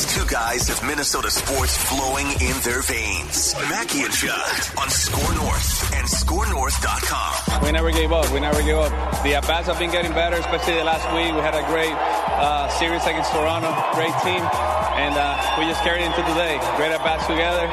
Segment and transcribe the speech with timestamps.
[0.00, 3.54] These two guys have Minnesota sports flowing in their veins.
[3.68, 7.62] Mackey and Judd on Score North and ScoreNorth.com.
[7.62, 8.32] We never gave up.
[8.32, 9.22] We never gave up.
[9.22, 11.34] The at bats have been getting better, especially the last week.
[11.34, 16.02] We had a great uh, series against Toronto, great team, and uh, we just carried
[16.02, 16.56] into today.
[16.76, 17.68] Great at bats together.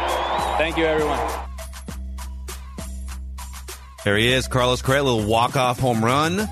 [0.58, 1.20] Thank you, everyone.
[4.04, 6.50] There he is, Carlos Correa, little walk-off home run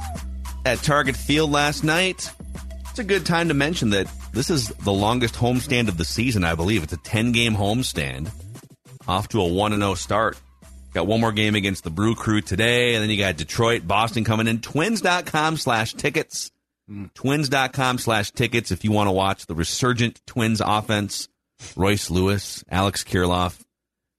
[0.63, 2.31] at Target Field last night.
[2.91, 6.43] It's a good time to mention that this is the longest homestand of the season,
[6.43, 6.83] I believe.
[6.83, 8.29] It's a 10-game homestand,
[9.07, 10.37] off to a 1-0 start.
[10.93, 14.23] Got one more game against the Brew Crew today, and then you got Detroit, Boston
[14.23, 14.61] coming in.
[14.61, 16.51] Twins.com slash tickets.
[16.87, 17.05] Hmm.
[17.15, 21.27] Twins.com slash tickets if you want to watch the resurgent Twins offense.
[21.75, 23.61] Royce Lewis, Alex Kirilloff,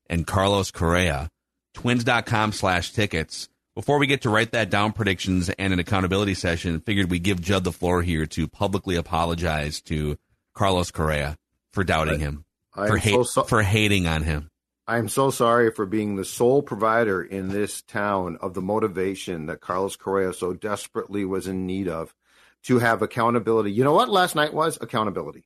[0.08, 1.28] and Carlos Correa.
[1.75, 3.48] Twins.com slash tickets.
[3.77, 7.42] Before we get to write that down predictions and an accountability session, figured we give
[7.42, 10.16] Judd the floor here to publicly apologize to
[10.55, 11.36] Carlos Correa
[11.74, 14.48] for doubting him, I for, hate, so so- for hating on him.
[14.88, 19.60] I'm so sorry for being the sole provider in this town of the motivation that
[19.60, 22.14] Carlos Correa so desperately was in need of
[22.62, 23.72] to have accountability.
[23.72, 24.78] You know what last night was?
[24.80, 25.44] Accountability.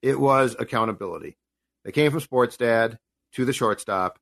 [0.00, 1.36] It was accountability.
[1.84, 2.98] They came from Sports Dad
[3.32, 4.18] to the shortstop,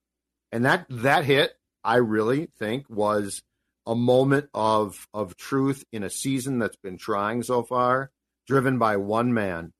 [0.51, 3.43] and that that hit, I really think, was
[3.87, 8.11] a moment of of truth in a season that's been trying so far,
[8.47, 9.73] driven by one man,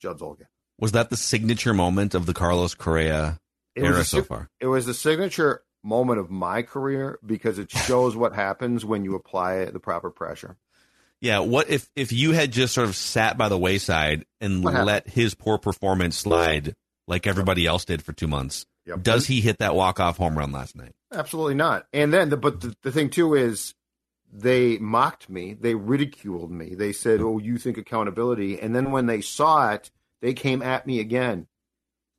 [0.00, 0.46] Judd Zulgad.
[0.78, 3.38] Was that the signature moment of the Carlos Correa
[3.74, 4.48] It era a so far?
[4.60, 9.14] It was the signature moment of my career because it shows what happens when you
[9.14, 10.56] apply the proper pressure.
[11.20, 15.08] Yeah, what if if you had just sort of sat by the wayside and let
[15.08, 16.76] his poor performance slide
[17.08, 18.66] like everybody else did for two months?
[18.88, 19.02] Yep.
[19.02, 20.92] Does he hit that walk off home run last night?
[21.12, 21.86] Absolutely not.
[21.92, 23.74] And then, the, but the, the thing too is,
[24.32, 26.74] they mocked me, they ridiculed me.
[26.74, 29.90] They said, "Oh, you think accountability?" And then when they saw it,
[30.20, 31.46] they came at me again.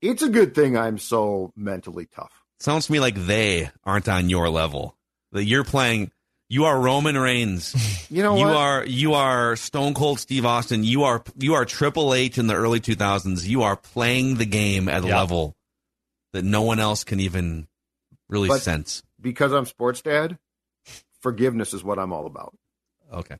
[0.01, 2.31] It's a good thing I'm so mentally tough.
[2.59, 4.95] Sounds to me like they aren't on your level.
[5.33, 6.11] That you're playing.
[6.51, 7.75] You are Roman Reigns.
[8.11, 8.55] You know you what?
[8.55, 10.83] are you are Stone Cold Steve Austin.
[10.83, 13.45] You are you are Triple H in the early 2000s.
[13.47, 15.17] You are playing the game at a Yeah.
[15.19, 15.55] level
[16.33, 17.67] that no one else can even
[18.27, 19.03] really But- sense.
[19.19, 20.37] because I'm sports dad.
[21.21, 22.55] Forgiveness is what I'm all about.
[23.11, 23.37] Okay.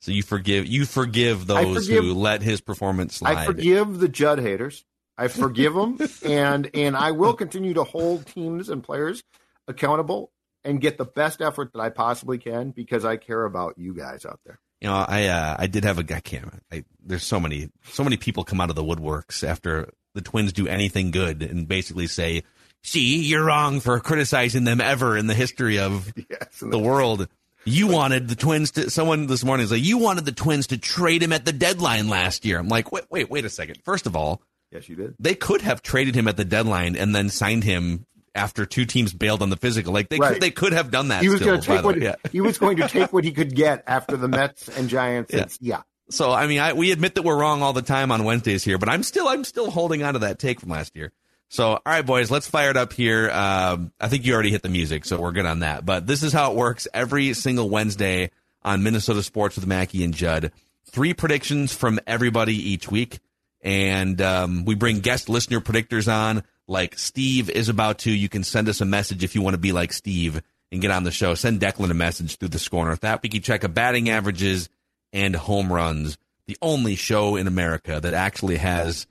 [0.00, 3.36] So you forgive you forgive those forgive- who let his performance slide.
[3.36, 4.84] I forgive the Judd haters.
[5.18, 9.24] I forgive them, and and I will continue to hold teams and players
[9.66, 10.30] accountable
[10.64, 14.24] and get the best effort that I possibly can because I care about you guys
[14.24, 14.60] out there.
[14.80, 16.62] You know, I uh, I did have a I can't.
[16.72, 20.52] I, there's so many so many people come out of the woodworks after the Twins
[20.52, 22.42] do anything good and basically say,
[22.82, 27.28] "See, you're wrong for criticizing them ever in the history of Yes, the world."
[27.64, 28.88] You wanted the Twins to.
[28.90, 32.08] Someone this morning is like, "You wanted the Twins to trade him at the deadline
[32.08, 33.78] last year." I'm like, "Wait, wait, wait a second.
[33.84, 34.40] First of all,
[34.72, 35.14] yes, you did.
[35.18, 38.04] they could have traded him at the deadline and then signed him."
[38.34, 40.34] After two teams bailed on the physical, like they Right.
[40.34, 41.22] could, they could have done that.
[41.22, 42.00] He was going to take what.
[42.00, 42.14] Yeah.
[42.30, 45.32] he was going to take what he could get after the Mets and Giants.
[45.34, 45.46] Yeah.
[45.60, 45.82] Yeah.
[46.10, 48.78] So I mean, I, we admit that we're wrong all the time on Wednesdays here,
[48.78, 51.12] but I'm still I'm still holding on to that take from last year.
[51.48, 53.30] So all right, boys, let's fire it up here.
[53.30, 55.84] Um, I think you already hit the music, so we're good on that.
[55.84, 58.30] But this is how it works every single Wednesday
[58.62, 60.52] on Minnesota Sports with Mackey and Judd.
[60.86, 63.18] Three predictions from everybody each week,
[63.62, 68.10] and um, we bring guest listener predictors on, like Steve is about to.
[68.10, 70.42] You can send us a message if you want to be like Steve
[70.72, 71.34] and get on the show.
[71.34, 72.94] Send Declan a message through the score.
[72.96, 74.68] That we can check a batting averages
[75.12, 76.16] and home runs.
[76.46, 79.06] The only show in America that actually has,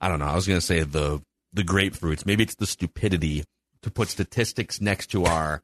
[0.00, 2.24] I don't know, I was going to say the the grapefruits.
[2.26, 3.44] Maybe it's the stupidity
[3.82, 5.62] to put statistics next to our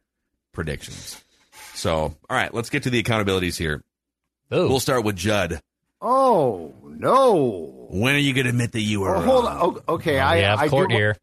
[0.52, 1.22] predictions.
[1.74, 3.82] So, all right, let's get to the accountabilities here.
[4.52, 4.68] Ooh.
[4.68, 5.60] We'll start with Judd.
[6.00, 7.86] Oh no!
[7.90, 9.56] When are you going to admit that you were Oh, hold wrong?
[9.76, 9.82] on.
[9.88, 11.16] O- Okay, we I have I court do, here.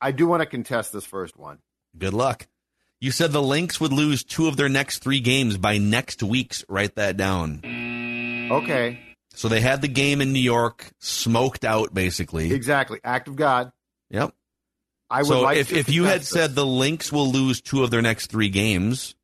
[0.00, 1.58] I do want to contest this first one.
[1.96, 2.46] Good luck.
[3.00, 6.64] You said the Lynx would lose two of their next three games by next week's.
[6.68, 7.60] Write that down.
[8.50, 8.98] Okay,
[9.34, 12.52] So they had the game in New York smoked out, basically.
[12.52, 13.00] exactly.
[13.02, 13.72] Act of God.
[14.10, 14.34] Yep.
[15.10, 17.60] I would so like if, to if you had contest said the Lynx will lose
[17.60, 19.14] two of their next three games,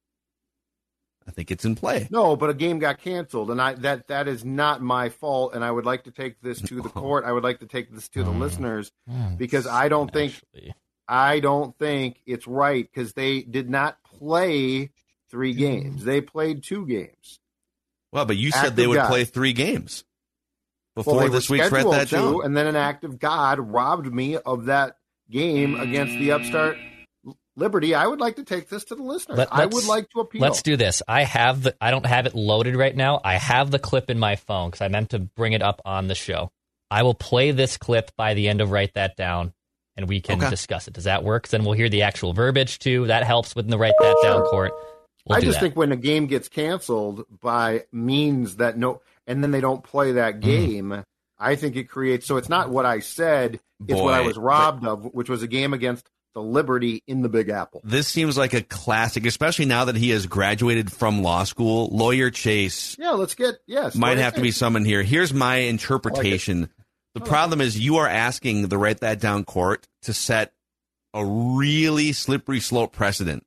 [1.26, 2.06] I think it's in play.
[2.11, 5.55] No, but a game got canceled, and I that that is not my fault.
[5.55, 7.25] And I would like to take this to the court.
[7.25, 8.38] I would like to take this to the Mm.
[8.40, 8.93] listeners
[9.37, 10.34] because I don't think.
[11.08, 14.90] I don't think it's right because they did not play
[15.31, 16.05] three games.
[16.05, 17.38] They played two games.
[18.12, 19.08] Well, but you said they would God.
[19.08, 20.04] play three games
[20.96, 22.40] before Well, this were week's Write That to, Down.
[22.44, 24.96] and then an act of God robbed me of that
[25.30, 26.76] game against the upstart
[27.56, 27.94] Liberty.
[27.94, 29.36] I would like to take this to the listeners.
[29.38, 30.40] Let- I would like to appeal.
[30.40, 31.02] Let's do this.
[31.06, 31.76] I have the.
[31.80, 33.20] I don't have it loaded right now.
[33.22, 36.06] I have the clip in my phone because I meant to bring it up on
[36.06, 36.50] the show.
[36.90, 39.52] I will play this clip by the end of write that down,
[39.96, 40.48] and we can Okay.
[40.48, 40.94] discuss it.
[40.94, 41.48] Does that work?
[41.48, 43.08] Then we'll hear the actual verbiage too.
[43.08, 44.72] That helps with the write that down court.
[45.26, 45.61] We'll I just that.
[45.61, 50.12] think when a game gets canceled by means that no, and then they don't play
[50.12, 50.40] that Mm.
[50.40, 51.05] game,
[51.38, 52.26] I think it creates.
[52.26, 55.46] So it's not what I said; it's what I was robbed of, which was a
[55.49, 57.81] game against the Liberty in the Big Apple.
[57.82, 61.88] This seems like a classic, especially now that he has graduated from law school.
[61.90, 63.94] Lawyer Chase Yeah, let's get yes.
[63.96, 65.02] might have to be summoned here.
[65.02, 66.69] Here's my interpretation.
[67.14, 70.52] The problem is you are asking the write that down court to set
[71.12, 73.44] a really slippery slope precedent.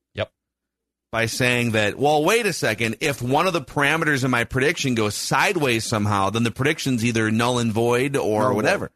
[1.13, 4.95] By saying that, well, wait a second, if one of the parameters in my prediction
[4.95, 8.89] goes sideways somehow, then the prediction's either null and void or whatever.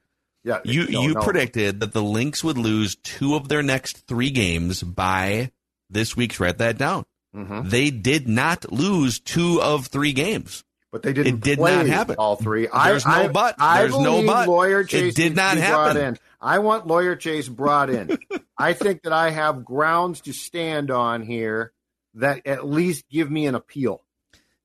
[0.44, 1.22] Yeah, You no, you no.
[1.22, 5.52] predicted that the Lynx would lose two of their next three games by
[5.92, 7.06] this week's write that down.
[7.36, 7.70] Mhm.
[7.70, 10.64] They did not lose two of three games.
[10.92, 11.36] but they didn't.
[11.36, 12.16] It did play not happen.
[12.18, 12.62] All three.
[12.74, 13.56] There's I, no I, but.
[13.60, 14.48] I There's no but.
[14.48, 16.02] Lawyer It Chase did not to be brought happen.
[16.16, 16.20] in.
[16.42, 18.18] I want Lawyer Chase brought in.
[18.58, 21.74] I think that I have grounds to stand on here
[22.18, 24.04] that at least give me an appeal.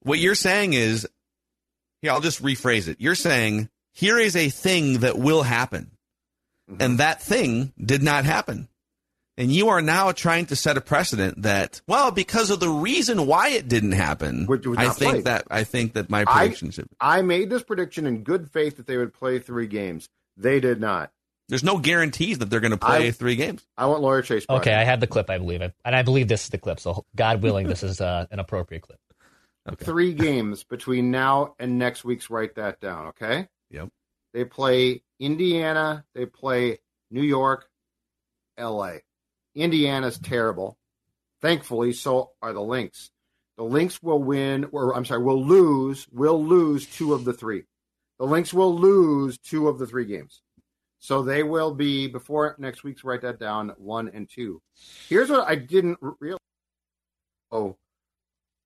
[0.00, 1.08] What you're saying is,
[2.00, 3.00] here, I'll just rephrase it.
[3.00, 5.92] You're saying, here is a thing that will happen.
[6.70, 6.82] Mm-hmm.
[6.82, 8.68] And that thing did not happen.
[9.38, 13.26] And you are now trying to set a precedent that, well, because of the reason
[13.26, 14.46] why it didn't happen,
[14.76, 16.88] I think that I think that my I- prediction should.
[17.00, 20.08] I made this prediction in good faith that they would play three games.
[20.36, 21.12] They did not.
[21.52, 23.62] There's no guarantees that they're going to play I- three games.
[23.76, 24.46] I want Lawyer Chase.
[24.46, 24.72] brought Okay.
[24.72, 25.28] I have the clip.
[25.28, 26.80] I believe, I, and I believe this is the clip.
[26.80, 28.98] So God willing, this is uh, an appropriate clip.
[29.76, 32.30] three games between now and next week's.
[32.30, 33.08] Write that down.
[33.08, 33.48] Okay.
[33.70, 33.90] Yep.
[34.32, 36.06] They play Indiana.
[36.14, 36.78] They play
[37.10, 37.68] New York,
[38.56, 39.02] L.A.
[39.54, 40.78] Indiana's terrible.
[41.42, 43.10] Thankfully, so are the Lynx.
[43.58, 46.06] The Lynx will win, or I'm sorry, will lose.
[46.10, 47.64] Will lose two of the three.
[48.18, 50.40] The Lynx will lose two of the three games.
[51.04, 53.02] So they will be before next week's.
[53.02, 53.70] Write that down.
[53.76, 54.62] One and two.
[55.08, 56.38] Here's what I didn't realize.
[57.50, 57.76] Oh,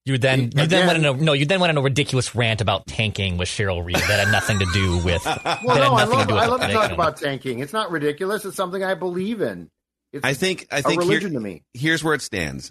[0.05, 1.33] You then you then went in a no.
[1.33, 4.59] You then went on a ridiculous rant about tanking with Cheryl Reeve that had nothing
[4.59, 5.25] to do with.
[5.27, 7.61] Well, that had no, I love, to do with I love to talk about tanking.
[7.61, 8.45] It's not ridiculous.
[8.45, 9.71] It's something I believe in.
[10.13, 11.65] It's I think I think here- religion to me.
[11.73, 12.71] here's where it stands.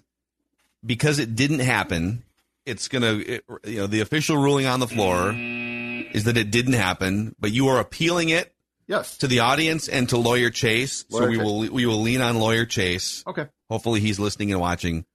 [0.85, 2.23] Because it didn't happen,
[2.67, 6.73] it's gonna it, you know the official ruling on the floor is that it didn't
[6.73, 8.53] happen, but you are appealing it
[8.87, 9.17] Yes.
[9.19, 11.05] to the audience and to lawyer Chase.
[11.09, 11.43] so we Chase.
[11.43, 13.23] will we will lean on lawyer Chase.
[13.25, 13.47] Okay.
[13.69, 15.05] Hopefully he's listening and watching,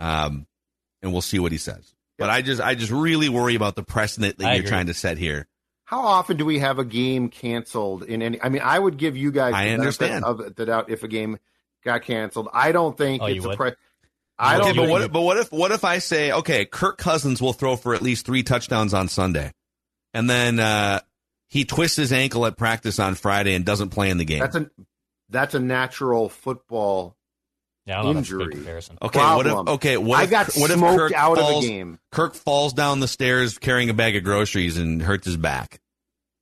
[0.00, 0.46] um,
[1.02, 1.94] and we'll see what he says.
[2.18, 4.70] But I just I just really worry about the precedent that I you're agree.
[4.70, 5.46] trying to set here.
[5.84, 8.40] How often do we have a game canceled in any?
[8.42, 10.24] I mean, I would give you guys I the benefit understand.
[10.24, 11.38] of the doubt if a game
[11.84, 12.48] got canceled.
[12.52, 13.56] I don't think Oh, it's a would?
[13.58, 13.72] pre-
[14.38, 14.76] I okay, don't.
[14.76, 17.76] but what if, but what if what if I say okay, Kirk Cousins will throw
[17.76, 19.52] for at least three touchdowns on Sunday,
[20.12, 21.00] and then uh,
[21.54, 24.40] he twists his ankle at practice on Friday and doesn't play in the game.
[24.40, 24.68] that's a
[25.30, 27.16] that's a natural football.
[27.86, 28.54] Yeah, I don't know that's a good injury.
[28.56, 28.98] comparison.
[29.00, 31.68] okay, what if okay, what I if, got what if Kirk out falls, of the
[31.68, 31.98] game.
[32.10, 35.80] Kirk falls down the stairs carrying a bag of groceries and hurts his back.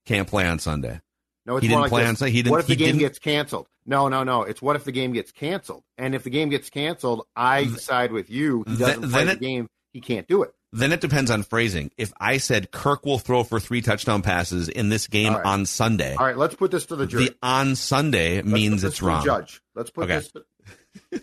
[0.06, 1.00] Can't play on Sunday.
[1.44, 2.08] No, it's He more didn't like play this.
[2.08, 2.32] on Sunday?
[2.32, 3.66] He didn't- what if the game didn't- gets canceled?
[3.84, 4.42] No, no, no.
[4.44, 5.82] It's what if the game gets canceled?
[5.98, 8.64] And if the game gets canceled, I side with you.
[8.66, 9.66] He doesn't play then the it- game.
[9.92, 10.54] He can't do it.
[10.74, 11.90] Then it depends on phrasing.
[11.98, 15.46] If I said Kirk will throw for three touchdown passes in this game All right.
[15.46, 17.26] on Sunday, All right, let's put this to the jury.
[17.26, 19.22] the on Sunday Let's means it's wrong.
[19.24, 19.60] Judge.
[19.74, 20.14] Let's put Okay.
[20.20, 20.32] this.
[20.32, 21.20] To,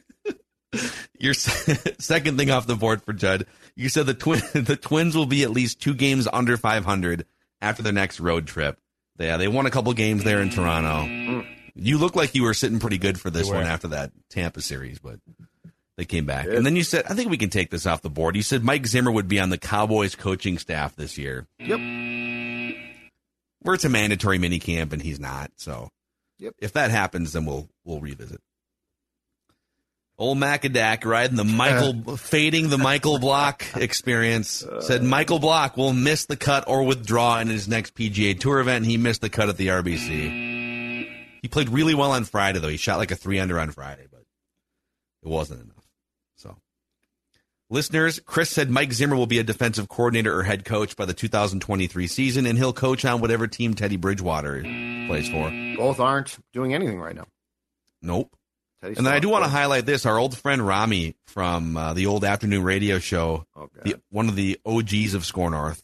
[1.20, 5.26] Your second thing off the board for Judd, you said the twin the Twins will
[5.26, 7.26] be at least two games under 500
[7.62, 8.78] after their next road trip.
[9.18, 11.06] Yeah, they won a couple games there in Toronto.
[11.10, 11.48] Mm.
[11.76, 15.00] You look like you were sitting pretty good for this one after that Tampa series,
[15.00, 15.20] but
[16.00, 16.48] they came back.
[16.48, 18.38] And then you said, I think we can take this off the board.
[18.38, 21.46] You said Mike Zimmer would be on the Cowboys coaching staff this year.
[21.60, 21.78] yep.
[23.62, 25.52] Where it's a mandatory minicamp and he's not.
[25.58, 25.90] So
[26.38, 26.54] Yep.
[26.60, 28.40] if that happens, then we'll we'll revisit.
[30.18, 36.28] Old Macadac riding the Michael fading the Michael Block experience said Michael Block will miss
[36.28, 38.86] the cut or withdraw in his next PGA Tour event.
[38.86, 41.42] He missed the cut at the RBC.
[41.42, 42.70] He played really well on Friday though.
[42.70, 44.22] He shot like a three under on Friday, but
[45.24, 45.79] it wasn't enough.
[47.72, 51.14] Listeners, Chris said Mike Zimmer will be a defensive coordinator or head coach by the
[51.14, 55.52] 2023 season, and he'll coach on whatever team Teddy Bridgewater plays for.
[55.78, 57.28] Both aren't doing anything right now.
[58.02, 58.36] Nope.
[58.82, 61.94] Teddy's And then I do want to highlight this: our old friend Rami from uh,
[61.94, 63.46] the old afternoon radio show.
[63.56, 65.84] Oh, the, one of the OGs of Score North,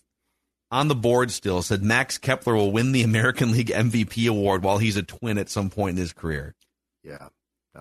[0.71, 4.79] on the board still said Max Kepler will win the American League MVP award while
[4.79, 6.55] he's a twin at some point in his career.
[7.03, 7.27] yeah.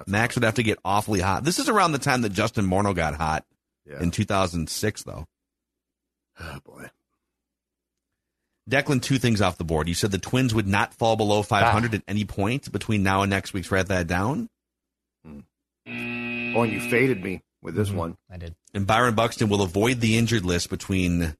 [0.08, 1.44] Max would have to get awfully hot.
[1.44, 3.44] This is around the time that Justin Morneau got hot
[3.86, 4.00] yeah.
[4.02, 5.26] in 2006, though.
[6.40, 6.90] oh, boy.
[8.68, 9.88] Declan, two things off the board.
[9.88, 11.96] You said the Twins would not fall below 500 Ah.
[11.96, 13.70] at any point between now and next week's.
[13.70, 14.48] Write that down.
[15.26, 15.42] Oh,
[15.86, 17.94] and you faded me with this Mhm.
[17.96, 18.16] one.
[18.30, 18.54] I did.
[18.72, 21.36] And Byron Buxton will avoid the injured list between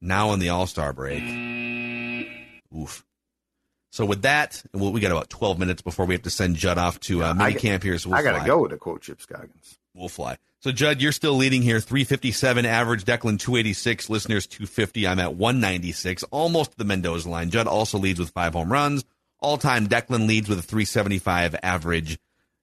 [0.00, 1.22] now and the All Star break.
[2.76, 3.04] Oof.
[3.92, 6.78] So with that, well, we got about 12 minutes before we have to send Judd
[6.78, 7.98] off to uh, mini got- camp here.
[7.98, 9.78] So we'll I got to go to quote Chip Scoggins.
[9.94, 10.36] We'll fly.
[10.60, 11.80] So Judd, you're still leading here.
[11.80, 13.04] 357 average.
[13.04, 14.10] Declan 286.
[14.10, 15.08] Listeners 250.
[15.08, 17.50] I'm at 196, almost the Mendoza line.
[17.50, 19.04] Judd also leads with five home runs.
[19.38, 22.18] All time, Declan leads with a 375 average.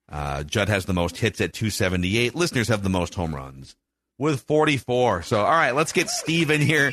[0.09, 2.35] Uh, Judd has the most hits at 278.
[2.35, 3.75] Listeners have the most home runs
[4.19, 5.23] with 44.
[5.23, 6.91] So, all right, let's get Steve in here.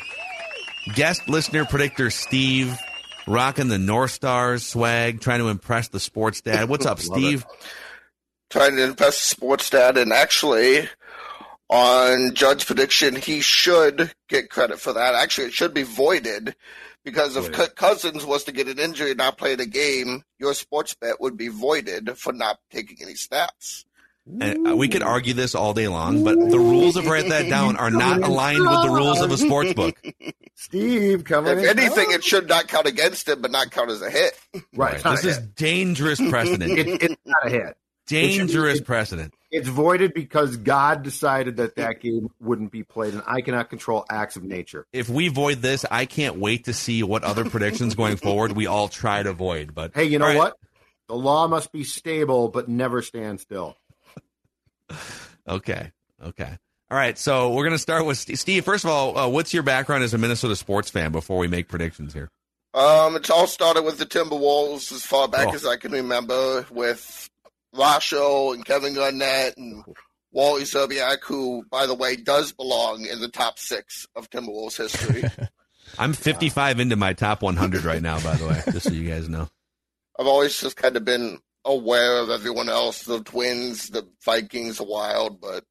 [0.95, 2.75] Guest listener predictor Steve,
[3.27, 6.67] rocking the North Stars swag, trying to impress the sports dad.
[6.67, 6.99] What's up.
[6.99, 7.45] Steve?
[8.49, 10.87] Trying to impress the sports dad, and actually,
[11.69, 15.15] on Judd's prediction, he should get credit for that.
[15.15, 16.55] Actually, it should be voided
[17.03, 17.75] because if Voided.
[17.75, 21.37] Cousins was to get an injury and not play the game, your sports bet would
[21.37, 23.85] be voided for not taking any snaps.
[24.41, 27.47] And uh, we could argue this all day long, but the rules of write that
[27.47, 30.01] down are not aligned with the rules of a sports book.
[30.55, 31.77] Steve coming If in.
[31.79, 34.33] anything, it should not count against him, but not count as a hit.
[34.75, 34.95] right.
[34.95, 35.55] it's This a is hit.
[35.55, 36.71] dangerous precedent.
[36.77, 37.77] It- it's not a hit.
[38.07, 39.33] Dangerous it- precedent.
[39.51, 44.03] It's voided because God decided that that game wouldn't be played, and I cannot control
[44.09, 44.85] acts of nature.
[44.91, 48.67] If we void this, I can't wait to see what other predictions going forward we
[48.67, 49.73] all try to void.
[49.73, 50.37] But Hey, you know all right.
[50.37, 50.57] what?
[51.07, 53.77] The law must be stable, but never stand still.
[55.47, 55.91] Okay,
[56.23, 56.57] okay,
[56.91, 57.17] all right.
[57.17, 58.39] So we're gonna start with Steve.
[58.39, 61.47] Steve first of all, uh, what's your background as a Minnesota sports fan before we
[61.47, 62.29] make predictions here?
[62.73, 65.53] Um, it's all started with the Timberwolves as far back Oh.
[65.53, 67.29] as I can remember, with
[67.75, 69.83] Rasho and Kevin Garnett and
[70.31, 75.23] Wally Szczerbiak, who, by the way, does belong in the top six of Timberwolves history.
[75.99, 79.29] I'm 55 into my top 100 right now, by the way, just so you guys
[79.29, 79.49] know.
[80.19, 84.83] I've always just kind of been aware of everyone else, the Twins, the Vikings, the
[84.83, 85.63] Wild, but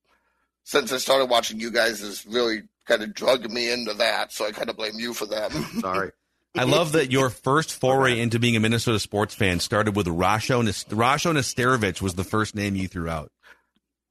[0.64, 4.32] since I started watching you guys, has really kind of drugged me into that.
[4.32, 5.52] So I kind of blame you for that.
[5.80, 6.10] Sorry.
[6.56, 10.64] I love that your first foray into being a Minnesota sports fan started with Rasho
[10.64, 13.30] Nes- Rasho Nesterovic was the first name you threw out.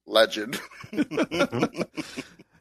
[0.06, 0.60] Legend.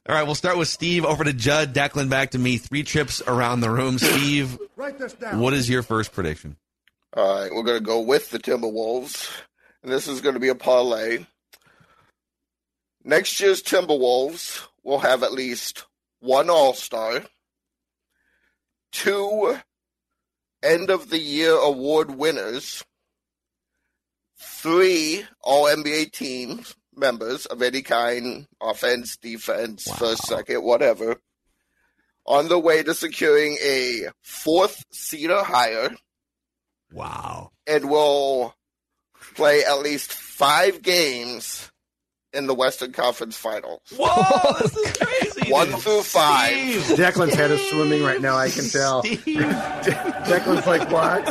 [0.09, 1.05] All right, we'll start with Steve.
[1.05, 1.75] Over to Judd.
[1.75, 2.59] Declan back to me.
[2.59, 3.99] Three trips around the room.
[3.99, 5.41] Steve, Write this down.
[5.41, 6.57] what is your first prediction?
[7.17, 9.31] All right, we're going to go with the Timberwolves.
[9.83, 11.27] And this is going to be a parlay.
[13.05, 15.87] Next year's Timberwolves will have at least
[16.21, 17.23] one All Star,
[18.93, 19.57] two
[20.63, 22.83] end of the year award winners,
[24.39, 29.97] three All NBA teams members of any kind offense, defense, Wow.
[29.97, 31.17] first, second, whatever
[32.27, 35.91] on the way to securing a fourth seed or higher
[36.93, 37.51] Wow.
[37.67, 38.55] and will
[39.35, 41.71] play at least five games
[42.35, 43.81] in the Western Conference Finals.
[43.97, 45.29] Whoa, this is crazy.
[45.49, 46.53] One through five.
[46.53, 46.97] Steve.
[46.99, 48.37] Declan's head is swimming right now.
[48.37, 49.03] I can tell.
[49.03, 49.21] Steve.
[49.27, 51.27] Declan's like, what?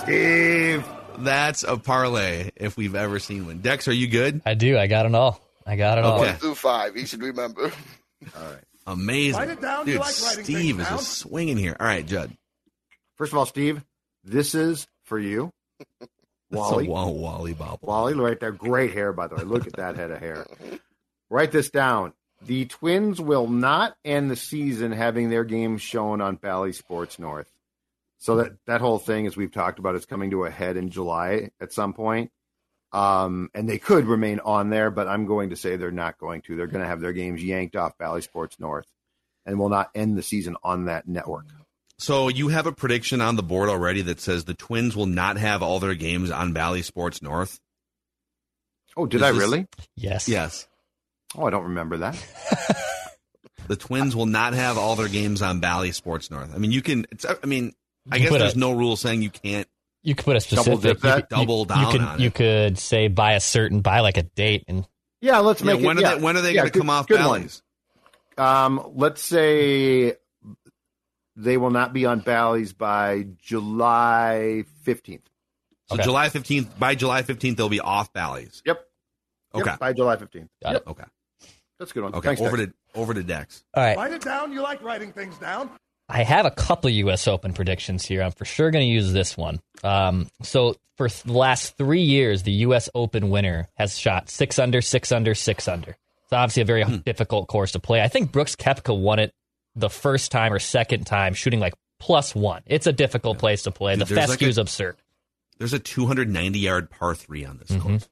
[0.00, 0.84] Steve.
[1.18, 3.58] That's a parlay if we've ever seen one.
[3.58, 4.40] Dex, are you good?
[4.46, 4.78] I do.
[4.78, 5.40] I got it all.
[5.66, 6.18] I got it all.
[6.20, 6.96] One through five.
[6.96, 7.64] You should remember.
[8.36, 8.64] All right.
[8.86, 9.38] Amazing.
[9.38, 9.86] Write it down.
[9.86, 10.98] You Dude, like Steve is down?
[10.98, 11.76] just swinging here.
[11.78, 12.32] All right, Judd.
[13.16, 13.84] First of all, Steve,
[14.24, 15.52] this is for you.
[16.50, 16.84] Wally.
[16.84, 17.80] That's a Wall- Wally Bobble.
[17.82, 18.50] Wally, right there.
[18.52, 19.42] Great hair, by the way.
[19.44, 20.46] Look at that head of hair.
[21.28, 22.12] Write this down.
[22.42, 27.50] The Twins will not end the season having their games shown on Bally Sports North.
[28.18, 30.90] So that that whole thing, as we've talked about, is coming to a head in
[30.90, 32.30] July at some point.
[32.92, 36.42] Um, and they could remain on there, but I'm going to say they're not going
[36.42, 36.56] to.
[36.56, 38.86] They're going to have their games yanked off Bally Sports North,
[39.46, 41.46] and will not end the season on that network.
[41.98, 45.36] So you have a prediction on the board already that says the Twins will not
[45.36, 47.60] have all their games on Bally Sports North.
[48.96, 49.66] Oh, did This I is- really?
[49.94, 50.28] Yes.
[50.28, 50.66] Yes.
[51.36, 52.16] Oh, I don't remember that.
[53.68, 56.52] The Twins will not have all their games on Bally Sports North.
[56.52, 57.06] I mean, you can.
[57.12, 57.72] It's, I mean,
[58.10, 59.68] I You guess there's a- no rule saying you can't.
[60.02, 60.82] You could put a Double specific.
[60.82, 61.14] dip you that?
[61.28, 62.34] could- you- Double you, down could, on You it.
[62.34, 64.88] could say by a certain by like a date, and
[65.20, 66.04] Yeah, let's Yeah, make when it.
[66.04, 67.62] are they when are they Yeah, going to come off good Bally's?
[68.36, 70.14] Um, let's say
[71.36, 75.28] they will not be on Bally's by July fifteenth.
[75.90, 76.02] So Okay.
[76.04, 78.62] July 15th by July 15th they'll be off Bally's.
[78.66, 78.84] Yep.
[79.54, 79.76] Yep, Okay.
[79.78, 80.50] by July fifteenth.
[80.60, 80.88] Got Yep.
[80.88, 81.04] Okay.
[81.80, 82.14] That's a good one.
[82.14, 82.28] Okay.
[82.28, 82.70] Thanks, over Dex.
[82.94, 83.64] to over to Dex.
[83.74, 83.96] All right.
[83.96, 84.52] Write it down.
[84.52, 85.68] You like writing things down.
[86.08, 87.26] I have a couple U.S.
[87.26, 88.22] Open predictions here.
[88.22, 89.60] I'm for sure going to use this one.
[89.82, 92.88] Um, so for th- the last three years, the U.S.
[92.94, 95.90] Open winner has shot six under, six under, six under.
[96.24, 96.96] It's obviously a very Hmm.
[96.98, 98.02] difficult course to play.
[98.02, 99.32] I think Brooks Koepka won it
[99.74, 102.62] the first time or second time, shooting like plus one.
[102.66, 103.94] It's a difficult place to play.
[103.96, 104.96] Dude, the there's fescue is a- absurd.
[105.58, 107.80] There's a 290 yard par three on this Mhm.
[107.80, 108.08] course.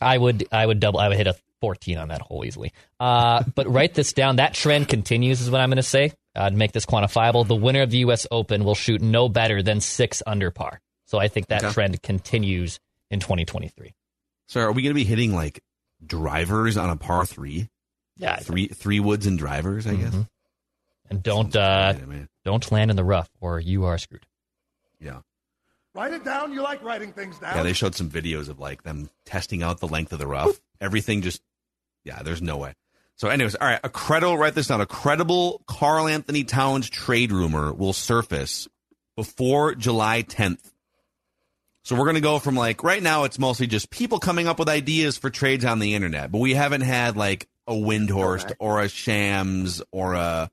[0.00, 2.72] I would I would double I would hit a 14 on that hole easily.
[3.00, 4.36] Uh, but write this down.
[4.36, 6.12] That trend continues is what I'm going to say.
[6.36, 8.26] Uh, to make this quantifiable, the winner of the U.S.
[8.30, 10.80] Open will shoot no better than six under par.
[11.06, 11.72] So I think that Okay.
[11.72, 12.78] trend continues
[13.10, 13.94] in 2023.
[14.46, 15.60] So are we going to be hitting like
[16.06, 17.68] drivers on a par three?
[18.16, 20.12] Yeah, Three three woods and drivers, I guess.
[20.14, 20.28] Mhm.
[21.08, 24.26] and don't uh, great, don't land in the rough or you are screwed.
[25.00, 25.20] Yeah.
[25.94, 26.52] Write it down.
[26.52, 27.56] You like writing things down.
[27.56, 30.60] Yeah, they showed some videos of like them testing out the length of the rough.
[30.80, 31.40] Everything just,
[32.08, 32.74] yeah, there's no way.
[33.16, 34.80] So, anyways, all right, a credible, write this down.
[34.80, 38.66] A credible Karl-Anthony Towns trade rumor will surface
[39.16, 40.72] before July 10th.
[41.82, 44.58] So we're going to go from like right now, it's mostly just people coming up
[44.58, 48.54] with ideas for trades on the internet, but we haven't had like a Windhorst Okay.
[48.58, 50.50] or a Shams or a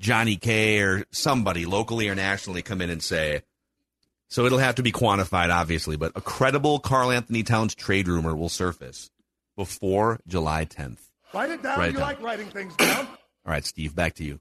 [0.00, 3.42] Johnny K or somebody locally or nationally come in and say,
[4.28, 8.48] so it'll have to be quantified, obviously, but a credible Karl-Anthony Towns trade rumor will
[8.48, 9.10] surface
[9.56, 10.98] before July 10th.
[11.32, 11.78] Write it down.
[11.78, 12.08] Write it you down.
[12.08, 13.06] like writing things down.
[13.06, 14.40] All right, Steve, back to you.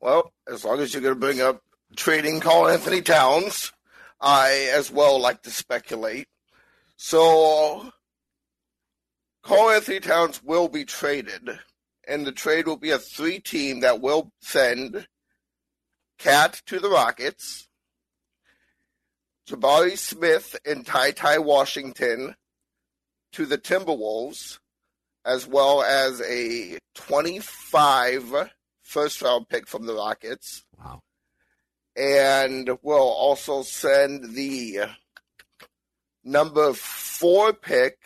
[0.00, 1.62] Well, as long as you're going to bring up
[1.96, 3.72] trading Karl-Anthony Towns,
[4.20, 6.28] I as well like to speculate.
[6.96, 7.90] So,
[9.42, 11.58] Karl-Anthony Towns will be traded,
[12.06, 15.06] and the trade will be a three team that will send
[16.18, 17.68] Cat to the Rockets,
[19.48, 22.34] Jabari Smith and TyTy Washington
[23.34, 24.58] to the Timberwolves,
[25.24, 28.50] as well as a 25
[28.82, 30.64] first round pick from the Rockets.
[30.78, 31.00] Wow.
[31.96, 34.86] And we'll also send the
[36.22, 37.98] number four pick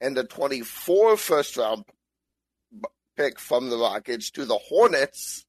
[0.00, 1.84] and the 24 first round
[3.16, 5.46] pick from the Rockets to the Hornets.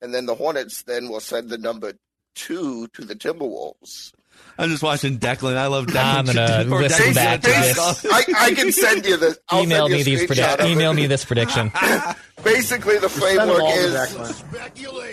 [0.00, 1.94] And then the Hornets then will send the number
[2.36, 4.12] two to the Timberwolves.
[4.58, 5.56] I'm just watching Declan.
[5.56, 6.18] I love Declan.
[6.18, 8.06] I'm gonna listen Declan back to this.
[8.06, 9.38] I, I can send you this.
[9.48, 11.72] I'll email you me these screenshot predict- email me this prediction.
[12.44, 13.92] Basically, the framework is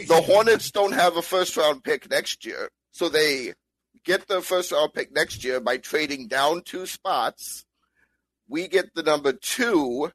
[0.08, 3.54] the Hornets don't have a first round pick next year, so they
[4.06, 7.66] get the first round pick next year by trading down two spots.
[8.48, 10.12] We get the number two,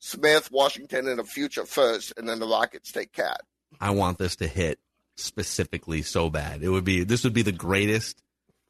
[0.00, 3.40] Smith, Washington, and a future first, and then the Rockets take Cat.
[3.80, 4.78] I want this to hit
[5.16, 6.62] specifically so bad.
[6.62, 8.22] It would be this would be the greatest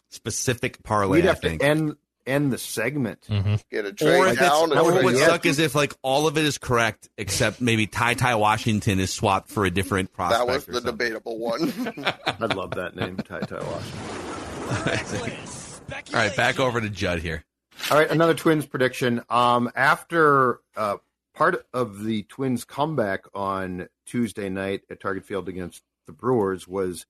[0.09, 1.19] specific parlay.
[1.19, 1.63] We'd I have to think.
[1.63, 3.21] end end the segment.
[3.31, 3.61] Mhm.
[3.71, 4.73] Get a Or trade if it's, down.
[4.77, 5.21] or what trade would up.
[5.31, 9.49] suck is if like all of it is correct except maybe TyTy Washington is swapped
[9.49, 10.47] for a different prospect.
[10.47, 10.91] That was the something.
[10.93, 11.73] debatable one.
[12.27, 15.37] I'd love that name, TyTy Washington.
[16.15, 17.45] All right, back over to Judd here.
[17.91, 19.23] All right, another Twins prediction.
[19.31, 20.97] Um, after uh,
[21.35, 27.07] part of the Twins' comeback on Tuesday night at Target Field against the Brewers was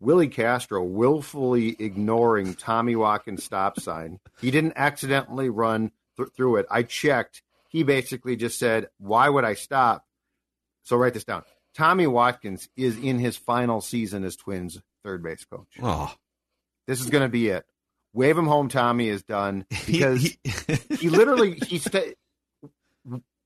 [0.00, 4.18] Willi Castro willfully ignoring Tommy Watkins' stop sign.
[4.40, 6.66] He didn't accidentally run th- through it.
[6.70, 7.42] I checked.
[7.68, 10.04] He basically just said, "Why would I stop?"
[10.82, 11.44] So write this down.
[11.74, 15.68] Tommy Watkins is in his final season as Twins third base coach.
[15.82, 16.12] Oh,
[16.86, 17.64] This is going to be it.
[18.12, 18.68] Wave him home.
[18.68, 20.38] Tommy is done because he,
[20.98, 22.12] he literally he sta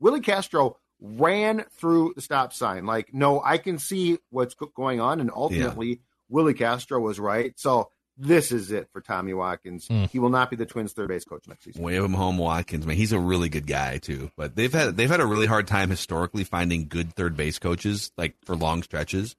[0.01, 2.87] Willi Castro ran through the stop sign.
[2.87, 7.53] Like, no, I can see what's going on, and ultimately Willi Castro was right.
[7.57, 9.87] So this is it for Tommy Watkins.
[9.89, 10.05] Hmm.
[10.05, 11.83] He will not be the Twins' third base coach next season.
[11.83, 12.87] Wave him home, Watkins.
[12.87, 14.31] Man, he's a really good guy too.
[14.37, 18.13] But they've had they've had a really hard time historically finding good third base coaches,
[18.17, 19.37] like for long stretches.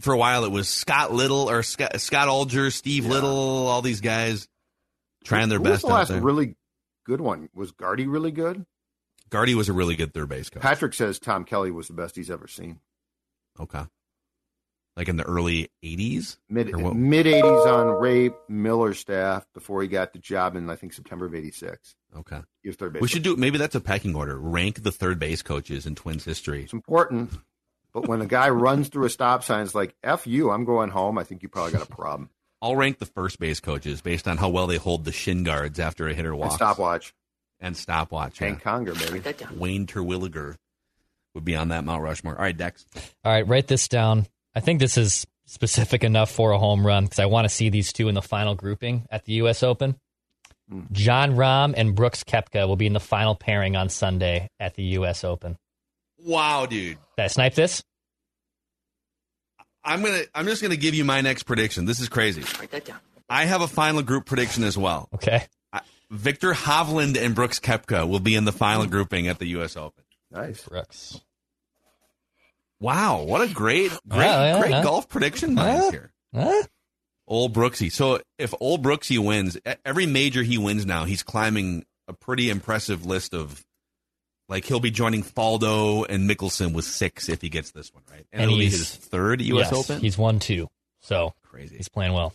[0.00, 4.00] For a while, it was Scott Little or Scott, Scott Ullger, Steve Liddle, all these
[4.00, 4.48] guys
[5.24, 6.56] trying their Who best was the last really
[7.04, 7.48] good one?
[7.52, 8.64] Was Gardy really good?
[9.32, 10.62] Gardy was a really good third base coach.
[10.62, 12.78] Patrick says Tom Kelly was the best he's ever seen.
[13.58, 13.82] Okay,
[14.96, 16.36] like in the early '80s.
[16.48, 20.92] Mid mid 80s on Ray Miller's staff before he got the job in I think
[20.92, 21.94] September of eighty six.
[22.16, 23.00] Okay, He was third base.
[23.00, 23.12] we coach.
[23.12, 24.38] should do maybe that's a pecking order.
[24.38, 26.62] Rank the third base coaches in Twins history.
[26.64, 27.32] It's important.
[27.94, 30.88] But when a guy runs through a stop sign, it's like, F you, I'm going
[30.90, 31.18] home.
[31.18, 32.30] I think you probably got a problem.
[32.62, 35.78] I'll rank the first base coaches based on how well they hold the shin guards
[35.80, 36.54] after a hitter And walks.
[36.54, 37.12] stopwatch.
[37.62, 38.40] And stopwatch.
[38.40, 38.48] Yeah.
[38.48, 39.22] Hank Conger, baby.
[39.54, 40.56] Wayne Terwilliger
[41.34, 42.36] would be on that Mount Rushmore.
[42.36, 42.84] All right, Dex.
[43.24, 44.26] All right, write this down.
[44.54, 47.70] I think this is specific enough for a home run because I want to see
[47.70, 49.62] these two in the final grouping at the U.S.
[49.62, 49.96] Open.
[50.68, 50.80] Hmm.
[50.92, 54.82] Jon Rahm and Brooks Koepka will be in the final pairing on Sunday at the
[54.82, 55.24] U.S.
[55.24, 55.56] Open.
[56.18, 56.98] Wow, dude.
[57.16, 57.82] Did I snipe this?
[59.84, 60.22] I'm gonna.
[60.34, 61.84] I'm just gonna give you my next prediction.
[61.84, 62.42] This is crazy.
[62.58, 62.98] Write that down.
[63.28, 65.08] I have a final group prediction as well.
[65.14, 65.46] Okay.
[66.12, 68.90] Viktor Hovland and Brooks Koepka will be in the final mm.
[68.90, 69.76] grouping at the U.S.
[69.76, 70.04] Open.
[70.30, 70.62] Nice.
[70.68, 71.20] Brooks.
[72.80, 74.82] Wow, what a great, great, Yeah, yeah, great yeah.
[74.82, 75.90] golf prediction minds Yeah.
[75.90, 76.12] here.
[76.34, 76.62] Huh?
[77.28, 77.90] Old Brooksy.
[77.90, 83.06] So if Old Brooksy wins, every major he wins now, he's climbing a pretty impressive
[83.06, 83.64] list of.
[84.48, 88.26] Like he'll be joining Faldo and Mickelson with six if he gets this one right,
[88.32, 89.70] and, And it'll be his third U.S.
[89.70, 90.00] Yes, Open.
[90.00, 90.68] He's won two,
[91.00, 91.76] so crazy.
[91.76, 92.34] he's playing well.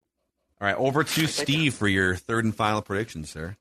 [0.61, 3.57] All right, over to Steve for your third and final prediction, sir.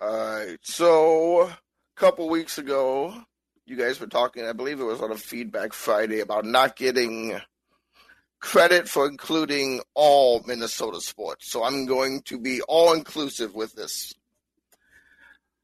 [0.00, 0.58] All right.
[0.62, 1.58] So, a
[1.94, 3.14] couple weeks ago,
[3.66, 7.38] you guys were talking, I believe it was on a Feedback Friday, about not getting
[8.40, 11.52] credit for including all Minnesota sports.
[11.52, 14.14] So, I'm going to be all inclusive with this.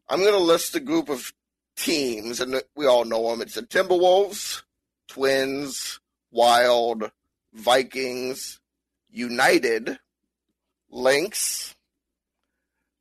[0.06, 1.32] I'm going to list a group of
[1.76, 3.40] teams, and we all know them.
[3.40, 4.64] It's the Timberwolves,
[5.08, 5.98] Twins,
[6.30, 7.10] Wild,
[7.54, 8.60] Vikings,
[9.10, 9.98] United,
[10.90, 11.74] Lynx,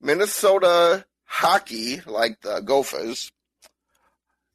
[0.01, 3.31] Minnesota hockey, like the Gophers,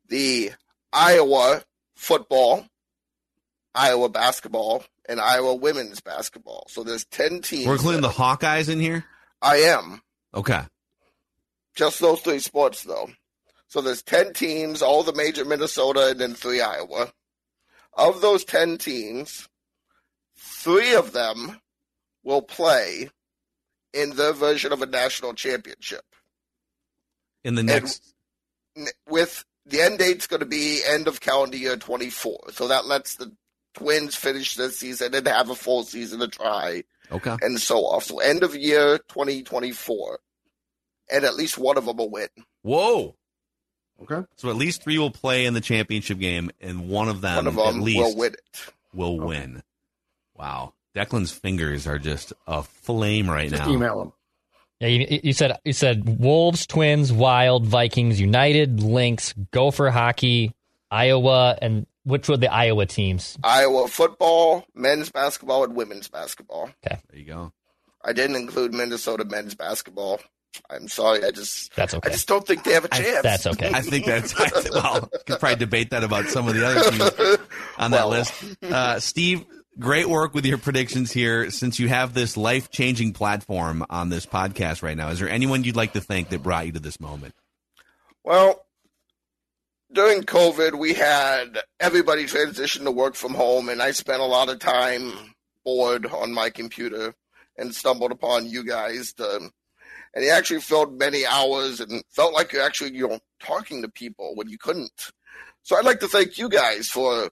[0.09, 0.53] the
[0.93, 1.63] Iowa
[1.95, 2.67] football,
[3.75, 6.67] Iowa basketball, and Iowa women's basketball.
[6.69, 7.67] So there's 10 teams.
[7.67, 9.05] We're including the Hawkeyes in here.
[9.41, 10.03] I am.
[10.35, 10.61] Okay.
[11.75, 13.11] Just those three sports, though.
[13.69, 17.11] So there's 10 teams, all the major Minnesota, and then three Iowa.
[17.95, 19.49] Of those 10 teams,
[20.37, 21.61] three of them
[22.23, 23.11] will play
[23.93, 26.05] in their version of a national championship.
[27.45, 28.15] In the next,
[28.77, 32.53] N- With the end date's going to be end of calendar year 24.
[32.53, 33.33] So that lets the
[33.75, 37.37] Twins finish this season and have a full season to try okay.
[37.43, 38.05] and so off.
[38.05, 40.19] So end of year 2024.
[41.11, 42.29] And at least one of them will win.
[42.63, 43.17] Whoa.
[44.03, 44.27] Okay.
[44.37, 47.47] So at least three will play in the championship game, and one of them, One
[47.47, 48.73] of at least will win it.
[48.93, 49.63] will win.
[50.35, 50.73] Wow.
[50.95, 53.73] Declan's fingers are just aflame right Just now.
[53.73, 54.13] email them.
[54.81, 60.53] Yeah, you, you said you said Wolves, Twins, Wild, Vikings, United, Lynx, Gopher Hockey,
[60.91, 63.39] Iowa, and which were the Iowa teams?
[63.45, 66.71] Iowa football, men's basketball, and women's basketball.
[66.85, 67.53] Okay, there you go.
[68.05, 70.21] I didn't include Minnesota men's basketball.
[70.69, 71.25] I'm sorry.
[71.25, 72.11] I just That's okay.
[72.11, 73.23] I just don't think they have a chance.
[73.23, 73.71] That's okay.
[73.73, 75.09] I think that's I th- well.
[75.27, 77.39] Could probably debate that about some of the other teams
[77.79, 78.09] on that Well.
[78.11, 78.35] list.
[78.63, 79.45] Uh, Steve,
[79.79, 81.51] great work with your predictions here.
[81.51, 85.65] Since you have this life changing platform on this podcast right now, is there anyone
[85.65, 87.35] you'd like to thank that brought you to this moment?
[88.25, 88.65] Well,
[89.93, 94.49] during COVID, we had everybody transition to work from home, and I spent a lot
[94.49, 95.13] of time
[95.65, 97.15] bored on my computer
[97.57, 99.13] and stumbled upon you guys.
[99.15, 99.51] To,
[100.15, 103.89] and you actually filled many hours and felt like you're actually, you know, talking to
[103.89, 105.13] people when you couldn't.
[105.63, 107.31] So I'd like to thank you guys for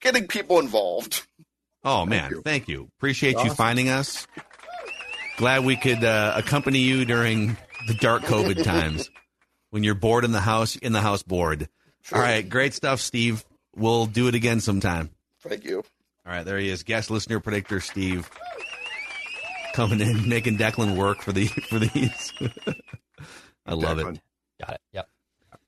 [0.00, 1.26] getting people involved.
[1.84, 2.42] Oh man, you.
[2.42, 2.88] thank you.
[2.98, 4.26] Appreciate you finding us.
[5.36, 9.08] Glad we could uh, accompany you during the dark COVID times
[9.70, 11.68] when you're bored in the house, in the house bored.
[12.12, 13.44] All right, great stuff, Steve.
[13.76, 15.10] We'll do it again sometime.
[15.40, 15.84] Thank you.
[16.26, 18.28] All right, there he is, guest listener predictor Steve,
[19.72, 22.32] coming in making Declan work for the for these.
[23.66, 24.20] I love it.
[24.60, 24.80] Got it.
[24.92, 25.08] Yep.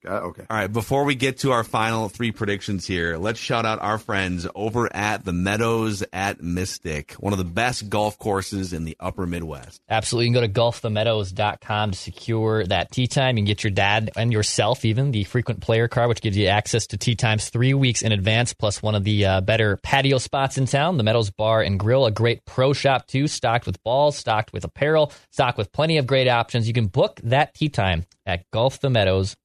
[0.02, 0.22] Got?
[0.22, 0.46] Okay.
[0.48, 3.98] All right, before we get to our final three predictions here, let's shout out our
[3.98, 8.96] friends over at the Meadows at Mystic, one of the best golf courses in the
[8.98, 9.82] upper Midwest.
[9.90, 10.28] Absolutely.
[10.28, 13.36] You can go to golfthemeadows.com to secure that tee time.
[13.36, 16.46] You can get your dad and yourself even the frequent player card, which gives you
[16.46, 20.16] access to tee times three weeks in advance, plus one of the uh, better patio
[20.16, 23.82] spots in town, the Meadows Bar and Grill, a great pro shop too, stocked with
[23.82, 26.66] balls, stocked with apparel, stocked with plenty of great options.
[26.66, 29.36] You can book that tee time at golfthemeadows.com.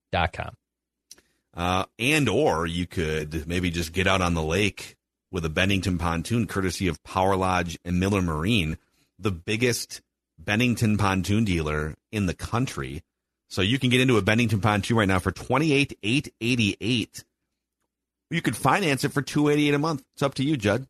[1.54, 4.96] Uh, and or you could maybe just get out on the lake
[5.32, 8.78] with a Bennington pontoon, courtesy of Power Lodge and Miller Marine,
[9.20, 10.02] the biggest
[10.38, 13.04] Bennington pontoon dealer in the country.
[13.48, 16.76] So you can get into a Bennington pontoon right now for twenty eight eight eighty
[16.82, 17.24] eight.
[18.30, 20.04] You could finance it for two eighty eight a month.
[20.14, 20.88] It's up to you, Judd.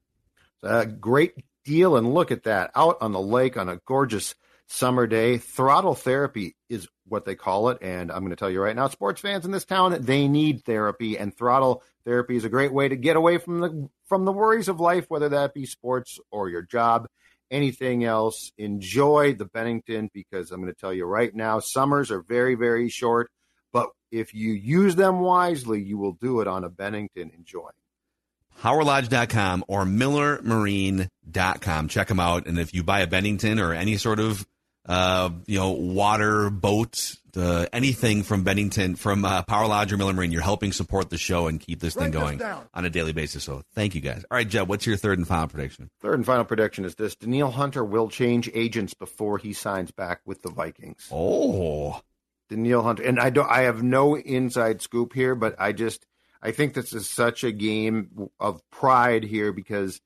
[0.63, 4.34] A great deal, and look at that out on the lake on a gorgeous
[4.67, 5.38] summer day.
[5.38, 8.88] Throttle therapy is what they call it, and I'm going to tell you right now,
[8.88, 12.88] sports fans in this town they need therapy, and throttle therapy is a great way
[12.88, 16.50] to get away from the from the worries of life, whether that be sports or
[16.50, 17.08] your job
[17.52, 18.52] anything else.
[18.58, 22.89] Enjoy the Bennington because I'm going to tell you right now, summers are very, very
[22.89, 23.32] short.
[23.72, 27.32] But if you use them wisely, you will do it on a Bennington.
[27.36, 27.70] Enjoy.
[28.62, 31.89] PowerLodge.com or MillerMarine.com.
[31.89, 32.48] Check them out.
[32.48, 34.48] And if you buy a Bennington or any sort of
[34.86, 40.13] uh, you know, water, boat, uh, anything from Bennington, from uh, Power Lodge or Miller
[40.13, 42.67] Marine, you're helping support the show and keep this Write thing going down.
[42.74, 43.43] on a daily basis.
[43.43, 44.24] So thank you guys.
[44.30, 45.89] All right, Jeb, what's your third and final prediction?
[46.02, 50.21] Third and final prediction is this: Danielle Hunter will change agents before he signs back
[50.26, 51.08] with the Vikings.
[51.12, 52.02] Oh,
[52.50, 53.50] Danielle Hunter, and I don't.
[53.50, 56.06] I have no inside scoop here, but I just
[56.41, 60.00] I think this is such a game of pride here because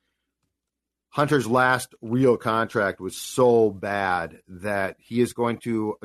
[1.09, 5.95] Hunter's last real contract was so bad that he is going to.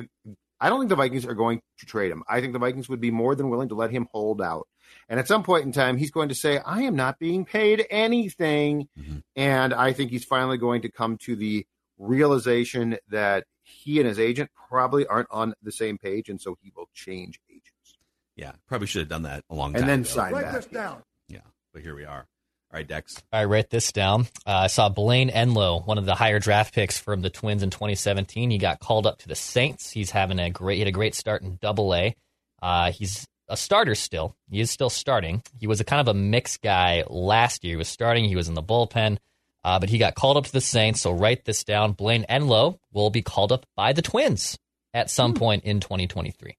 [0.61, 2.23] I don't think the Vikings are going to trade him.
[2.29, 4.67] I think the Vikings would be more than willing to let him hold out.
[5.09, 7.85] And at some point in time, he's going to say, I am not being paid
[7.91, 8.89] anything.
[8.99, 9.19] Mm-hmm.
[9.37, 11.67] And I think he's finally going to come to the
[11.99, 16.29] realization that he and his agent probably aren't on the same page.
[16.29, 17.99] And so he will change agents.
[18.37, 20.09] yeah, probably should have done that a long And time And then ago.
[20.09, 20.55] sign Write back.
[20.55, 21.03] this down.
[21.29, 21.41] Yeah,
[21.73, 22.27] but here we are.
[22.75, 23.23] All right, Dex.
[23.33, 24.23] I write this down.
[24.45, 27.71] Uh, I saw Blayne Enlow, one of the higher draft picks from the Twins in
[27.71, 28.51] 2017.
[28.51, 29.93] He got called up to the Saints.
[29.93, 32.17] He's having a great, he had a great start in Double A.
[32.61, 34.35] Uh, he's a starter still.
[34.51, 35.45] He is still starting.
[35.57, 37.75] He was a kind of a mixed guy last year.
[37.75, 38.25] He was starting.
[38.25, 39.19] He was in the bullpen,
[39.63, 41.01] uh, but he got called up to the Saints.
[41.01, 41.93] So write this down.
[41.93, 44.59] Blayne Enlow will be called up by the Twins
[44.93, 46.57] at some point in 2023.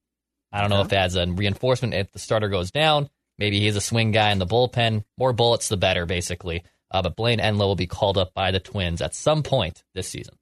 [0.54, 1.93] I don't know if that's a reinforcement.
[1.93, 5.04] If the starter goes down, maybe he's a swing guy in the bullpen.
[5.17, 6.63] More bullets, the better, basically.
[6.91, 10.08] Uh, but Blayne Enlow will be called up by the Twins at some point this
[10.08, 10.36] season.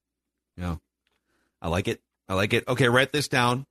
[0.57, 0.75] Yeah,
[1.61, 2.01] I like it.
[2.29, 2.67] I like it.
[2.67, 3.65] Okay, write this down.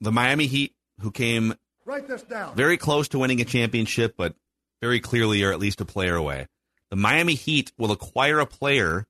[0.00, 1.54] The Miami Heat, who came
[1.84, 2.54] Write this down.
[2.54, 4.34] very close to winning a championship, but
[4.80, 6.46] very clearly are at least a player away.
[6.90, 9.06] The Miami Heat will acquire a player,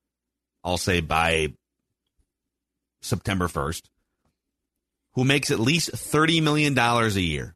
[0.63, 1.53] I'll say by
[3.01, 3.83] September 1st,
[5.13, 7.55] who makes at least $30 million a year.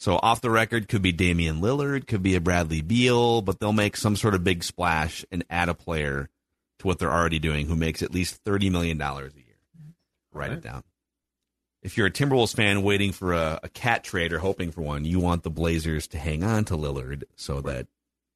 [0.00, 3.74] So off the record could be Damian Lillard, could be a Bradley Beal, but they'll
[3.74, 6.30] make some sort of big splash and add a player
[6.78, 9.58] to what they're already doing who makes at least $30 million a year.
[10.32, 10.84] Write it down.
[11.82, 15.04] If you're a Timberwolves fan waiting for a, a cat trade or hoping for one,
[15.04, 17.86] you want the Blazers to hang on to Lillard so that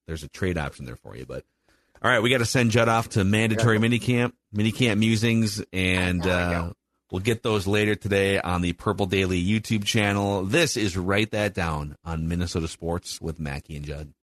[0.07, 1.25] there's a trade option there for you.
[1.25, 1.47] But
[2.03, 6.73] all right, we got to send Judd off to mandatory minicamp, minicamp musings, and uh,
[7.15, 10.45] we'll get those later today on the Purple Daily YouTube channel.
[10.45, 14.15] This is Write That Down on Minnesota Sports with Mackey and Judd.